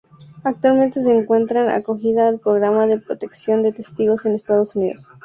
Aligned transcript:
Actualmente 0.43 1.03
se 1.03 1.15
encuentra 1.15 1.75
acogido 1.75 2.23
al 2.23 2.39
programa 2.39 2.87
de 2.87 2.97
Protección 2.97 3.61
de 3.61 3.71
Testigos 3.71 4.25
en 4.25 4.33
Estados 4.33 4.75
Unidos. 4.75 5.07